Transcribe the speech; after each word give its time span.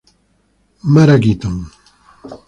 Mara 0.93 1.19
Keaton. 1.21 1.57